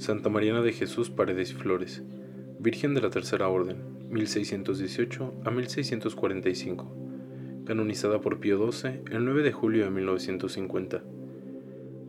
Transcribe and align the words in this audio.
Santa 0.00 0.30
Mariana 0.30 0.62
de 0.62 0.72
Jesús 0.72 1.10
Paredes 1.10 1.50
y 1.50 1.54
Flores, 1.56 2.02
Virgen 2.58 2.94
de 2.94 3.02
la 3.02 3.10
Tercera 3.10 3.48
Orden, 3.48 4.08
1618 4.08 5.42
a 5.44 5.50
1645, 5.50 7.64
canonizada 7.66 8.22
por 8.22 8.40
Pío 8.40 8.72
XII 8.72 9.02
el 9.10 9.26
9 9.26 9.42
de 9.42 9.52
julio 9.52 9.84
de 9.84 9.90
1950. 9.90 11.04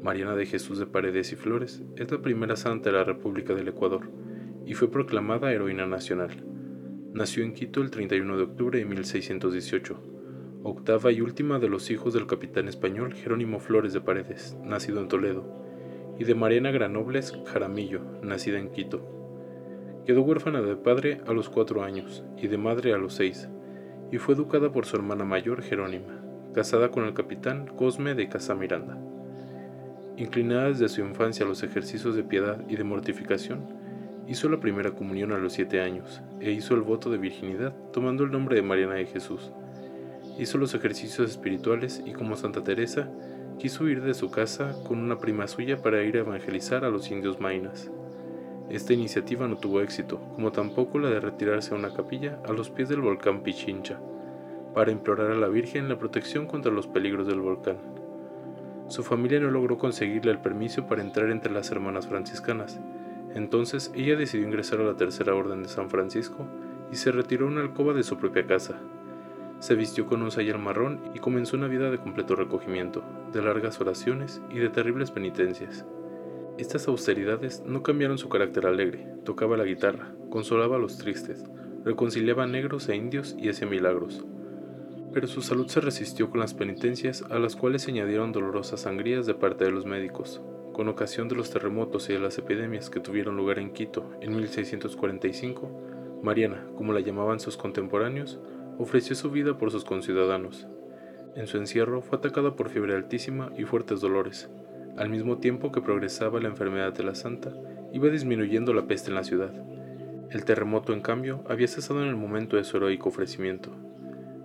Mariana 0.01 0.37
de 0.37 0.45
Jesús 0.45 0.79
de 0.79 0.85
Paredes 0.85 1.33
y 1.33 1.35
Flores 1.35 1.83
es 1.97 2.09
la 2.09 2.21
primera 2.21 2.55
santa 2.55 2.91
de 2.91 2.97
la 2.97 3.03
República 3.03 3.53
del 3.55 3.67
Ecuador 3.67 4.09
y 4.65 4.73
fue 4.73 4.89
proclamada 4.89 5.51
heroína 5.51 5.85
nacional. 5.85 6.45
Nació 7.13 7.43
en 7.43 7.53
Quito 7.53 7.81
el 7.81 7.91
31 7.91 8.37
de 8.37 8.43
octubre 8.43 8.79
de 8.79 8.85
1618, 8.85 9.99
octava 10.63 11.11
y 11.11 11.19
última 11.19 11.59
de 11.59 11.67
los 11.67 11.91
hijos 11.91 12.13
del 12.13 12.25
capitán 12.25 12.69
español 12.69 13.13
Jerónimo 13.13 13.59
Flores 13.59 13.91
de 13.91 13.99
Paredes, 13.99 14.55
nacido 14.63 15.01
en 15.01 15.09
Toledo 15.09 15.70
y 16.17 16.23
de 16.23 16.35
Mariana 16.35 16.71
Granobles 16.71 17.33
Jaramillo, 17.45 18.01
nacida 18.21 18.59
en 18.59 18.70
Quito. 18.70 19.01
Quedó 20.05 20.21
huérfana 20.23 20.62
de 20.62 20.76
padre 20.76 21.21
a 21.27 21.34
los 21.34 21.49
cuatro 21.49 21.84
años 21.84 22.23
y 22.37 22.48
de 22.48 22.57
madre 22.57 22.93
a 22.93 22.98
los 22.98 23.13
seis, 23.13 23.49
y 24.12 24.17
fue 24.17 24.35
educada 24.35 24.71
por 24.71 24.85
su 24.85 24.98
hermana 24.98 25.26
mayor 25.26 25.62
Jerónima, 25.62 26.21
casada 26.54 26.89
con 26.89 27.05
el 27.05 27.13
capitán 27.13 27.67
Cosme 27.67 28.13
de 28.13 28.27
Casamiranda. 28.27 28.98
Inclinada 30.17 30.67
desde 30.67 30.89
su 30.89 31.01
infancia 31.01 31.45
a 31.45 31.49
los 31.49 31.63
ejercicios 31.63 32.15
de 32.15 32.23
piedad 32.23 32.63
y 32.67 32.76
de 32.76 32.84
mortificación, 32.84 33.65
hizo 34.27 34.49
la 34.49 34.59
primera 34.59 34.91
comunión 34.91 35.32
a 35.32 35.37
los 35.37 35.54
siete 35.54 35.82
años 35.82 36.21
e 36.39 36.51
hizo 36.51 36.76
el 36.76 36.82
voto 36.82 37.09
de 37.09 37.17
virginidad 37.17 37.73
tomando 37.91 38.23
el 38.23 38.32
nombre 38.32 38.55
de 38.55 38.62
Mariana 38.62 38.95
de 38.95 39.05
Jesús. 39.05 39.51
Hizo 40.37 40.57
los 40.57 40.73
ejercicios 40.73 41.29
espirituales 41.29 42.04
y 42.05 42.13
como 42.13 42.35
Santa 42.35 42.63
Teresa 42.63 43.09
quiso 43.62 43.84
huir 43.84 44.01
de 44.01 44.15
su 44.15 44.31
casa 44.31 44.73
con 44.87 44.98
una 44.98 45.20
prima 45.20 45.48
suya 45.48 45.84
para 45.84 46.01
ir 46.01 46.17
a 46.17 46.21
evangelizar 46.21 46.84
a 46.84 46.90
los 46.90 47.12
indios 47.12 47.40
mainas. 47.40 47.91
Esta 48.71 48.93
iniciativa 48.93 49.48
no 49.48 49.57
tuvo 49.57 49.81
éxito, 49.81 50.20
como 50.34 50.51
tampoco 50.51 50.98
la 50.98 51.12
de 51.12 51.20
retirarse 51.20 51.76
a 51.76 51.77
una 51.77 51.93
capilla 51.93 52.39
a 52.49 52.54
los 52.54 52.71
pies 52.71 52.89
del 52.89 53.01
volcán 53.01 53.43
Pichincha, 53.43 53.99
para 54.73 54.89
implorar 54.89 55.29
a 55.29 55.35
la 55.35 55.48
Virgen 55.48 55.89
la 55.89 55.99
protección 55.99 56.48
contra 56.48 56.71
los 56.71 56.87
peligros 56.87 57.27
del 57.27 57.39
volcán. 57.39 57.77
Su 58.87 59.04
familia 59.04 59.39
no 59.39 59.51
logró 59.51 59.77
conseguirle 59.77 60.32
el 60.32 60.39
permiso 60.39 60.87
para 60.87 61.04
entrar 61.04 61.29
entre 61.29 61.51
las 61.51 61.70
hermanas 61.70 62.07
franciscanas, 62.07 62.79
entonces 63.35 63.91
ella 63.93 64.16
decidió 64.16 64.47
ingresar 64.47 64.81
a 64.81 64.85
la 64.85 64.97
Tercera 64.97 65.35
Orden 65.35 65.62
de 65.62 65.69
San 65.69 65.91
Francisco 65.91 66.47
y 66.91 66.95
se 66.95 67.12
retiró 67.12 67.45
a 67.45 67.50
una 67.50 67.62
alcoba 67.62 67.94
de 67.94 68.01
su 68.01 68.17
propia 68.17 68.47
casa, 68.47 68.79
se 69.62 69.75
vistió 69.75 70.07
con 70.07 70.23
un 70.23 70.31
sayal 70.31 70.57
marrón 70.57 71.00
y 71.13 71.19
comenzó 71.19 71.56
una 71.56 71.67
vida 71.67 71.91
de 71.91 72.00
completo 72.00 72.35
recogimiento, 72.35 73.03
de 73.31 73.44
largas 73.44 73.79
oraciones 73.79 74.41
y 74.50 74.57
de 74.57 74.69
terribles 74.69 75.12
penitencias. 75.12 75.85
Estas 76.57 76.88
austeridades 76.88 77.62
no 77.63 77.84
cambiaron 77.84 78.17
su 78.17 78.28
carácter 78.28 78.66
alegre, 78.66 79.07
tocaba 79.23 79.57
la 79.57 79.63
guitarra, 79.63 80.16
consolaba 80.31 80.78
a 80.78 80.79
los 80.79 80.97
tristes, 80.97 81.44
reconciliaba 81.85 82.47
negros 82.47 82.89
e 82.89 82.95
indios 82.95 83.35
y 83.39 83.50
hacía 83.50 83.67
milagros. 83.67 84.25
Pero 85.13 85.27
su 85.27 85.44
salud 85.44 85.67
se 85.67 85.79
resistió 85.79 86.31
con 86.31 86.39
las 86.39 86.55
penitencias 86.55 87.23
a 87.29 87.38
las 87.38 87.55
cuales 87.55 87.83
se 87.83 87.91
añadieron 87.91 88.31
dolorosas 88.31 88.81
sangrías 88.81 89.28
de 89.28 89.35
parte 89.35 89.63
de 89.66 89.72
los 89.72 89.85
médicos. 89.85 90.41
Con 90.73 90.88
ocasión 90.88 91.28
de 91.28 91.35
los 91.35 91.51
terremotos 91.51 92.09
y 92.09 92.13
de 92.13 92.19
las 92.19 92.39
epidemias 92.39 92.89
que 92.89 92.99
tuvieron 92.99 93.38
lugar 93.38 93.59
en 93.59 93.73
Quito 93.73 94.09
en 94.22 94.35
1645, 94.35 96.19
Mariana, 96.23 96.66
como 96.75 96.93
la 96.93 97.01
llamaban 97.01 97.39
sus 97.39 97.57
contemporáneos, 97.57 98.39
ofreció 98.81 99.15
su 99.15 99.29
vida 99.29 99.59
por 99.59 99.69
sus 99.69 99.85
conciudadanos. 99.85 100.65
En 101.35 101.45
su 101.45 101.57
encierro 101.57 102.01
fue 102.01 102.17
atacada 102.17 102.55
por 102.55 102.69
fiebre 102.69 102.95
altísima 102.95 103.51
y 103.55 103.63
fuertes 103.63 104.01
dolores. 104.01 104.49
Al 104.97 105.09
mismo 105.09 105.37
tiempo 105.37 105.71
que 105.71 105.81
progresaba 105.81 106.41
la 106.41 106.49
enfermedad 106.49 106.91
de 106.91 107.03
la 107.03 107.13
santa, 107.13 107.53
iba 107.93 108.09
disminuyendo 108.09 108.73
la 108.73 108.87
peste 108.87 109.09
en 109.09 109.15
la 109.15 109.23
ciudad. 109.23 109.53
El 110.31 110.45
terremoto, 110.45 110.93
en 110.93 111.01
cambio, 111.01 111.43
había 111.47 111.67
cesado 111.67 112.01
en 112.01 112.09
el 112.09 112.15
momento 112.15 112.57
de 112.57 112.63
su 112.63 112.77
heroico 112.77 113.09
ofrecimiento. 113.09 113.69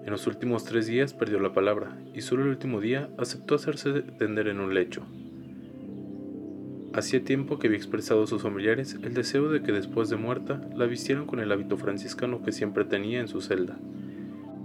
En 0.05 0.11
los 0.11 0.27
últimos 0.27 0.65
tres 0.65 0.87
días 0.87 1.15
perdió 1.15 1.41
la 1.41 1.55
palabra 1.55 1.97
y 2.13 2.21
solo 2.21 2.43
el 2.43 2.51
último 2.51 2.83
día 2.83 3.09
aceptó 3.17 3.55
hacerse 3.55 4.03
tender 4.03 4.49
en 4.49 4.61
un 4.61 4.75
lecho. 4.75 5.03
Hacía 6.93 7.25
tiempo 7.25 7.59
que 7.59 7.69
había 7.69 7.79
expresado 7.79 8.25
a 8.25 8.27
sus 8.27 8.43
familiares 8.43 8.99
el 9.03 9.15
deseo 9.15 9.49
de 9.49 9.63
que 9.63 9.73
después 9.73 10.11
de 10.11 10.17
muerta 10.17 10.61
la 10.75 10.85
vistieran 10.85 11.27
con 11.27 11.41
el 11.41 11.51
hábito 11.53 11.79
franciscano 11.79 12.43
que 12.43 12.53
siempre 12.53 12.85
tenía 12.85 13.21
en 13.21 13.29
su 13.29 13.41
celda 13.41 13.79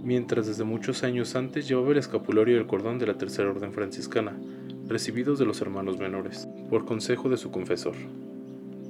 mientras 0.02 0.46
desde 0.46 0.64
muchos 0.64 1.04
años 1.04 1.36
antes 1.36 1.68
llevaba 1.68 1.92
el 1.92 1.98
escapulario 1.98 2.56
y 2.56 2.58
el 2.58 2.66
cordón 2.66 2.98
de 2.98 3.06
la 3.06 3.18
Tercera 3.18 3.50
Orden 3.50 3.72
Franciscana, 3.72 4.36
recibidos 4.88 5.38
de 5.38 5.44
los 5.44 5.60
hermanos 5.60 5.98
menores, 5.98 6.48
por 6.68 6.84
consejo 6.84 7.28
de 7.28 7.36
su 7.36 7.50
confesor. 7.50 7.94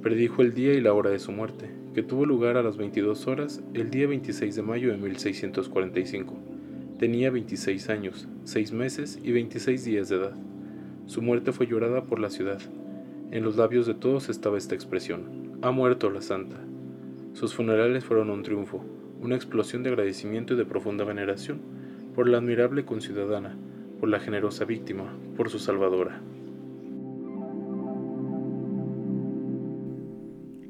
Predijo 0.01 0.41
el 0.41 0.53
día 0.53 0.73
y 0.73 0.81
la 0.81 0.93
hora 0.93 1.11
de 1.11 1.19
su 1.19 1.31
muerte, 1.31 1.69
que 1.93 2.03
tuvo 2.03 2.25
lugar 2.25 2.57
a 2.57 2.63
las 2.63 2.77
22 2.77 3.27
horas 3.27 3.61
el 3.73 3.89
día 3.91 4.07
26 4.07 4.55
de 4.55 4.61
mayo 4.63 4.91
de 4.91 4.97
1645. 4.97 6.35
Tenía 6.97 7.29
26 7.29 7.89
años, 7.89 8.27
6 8.43 8.71
meses 8.73 9.19
y 9.23 9.31
26 9.31 9.85
días 9.85 10.09
de 10.09 10.15
edad. 10.17 10.35
Su 11.05 11.21
muerte 11.21 11.51
fue 11.51 11.67
llorada 11.67 12.03
por 12.05 12.19
la 12.19 12.29
ciudad. 12.29 12.59
En 13.31 13.43
los 13.43 13.55
labios 13.55 13.85
de 13.85 13.93
todos 13.93 14.29
estaba 14.29 14.57
esta 14.57 14.75
expresión, 14.75 15.57
ha 15.61 15.71
muerto 15.71 16.09
la 16.09 16.21
santa. 16.21 16.57
Sus 17.33 17.53
funerales 17.53 18.03
fueron 18.03 18.29
un 18.29 18.43
triunfo, 18.43 18.83
una 19.23 19.35
explosión 19.35 19.83
de 19.83 19.89
agradecimiento 19.89 20.53
y 20.53 20.57
de 20.57 20.65
profunda 20.65 21.05
veneración 21.05 21.61
por 22.13 22.27
la 22.27 22.37
admirable 22.37 22.85
conciudadana, 22.85 23.57
por 23.99 24.09
la 24.09 24.19
generosa 24.19 24.65
víctima, 24.65 25.17
por 25.37 25.49
su 25.49 25.59
salvadora. 25.59 26.21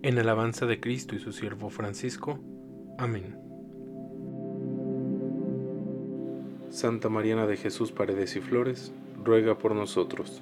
En 0.03 0.19
alabanza 0.19 0.66
de 0.66 0.80
Cristo 0.80 1.16
y 1.16 1.19
su 1.19 1.31
siervo 1.31 1.69
Francisco. 1.69 2.40
Amén. 2.97 3.38
Santa 6.69 7.09
Mariana 7.09 7.47
de 7.47 7.58
Jesús 7.58 7.92
Paredes 7.92 8.36
y 8.36 8.42
Flores, 8.42 8.94
ruega 9.24 9.58
por 9.58 9.74
nosotros. 9.75 10.42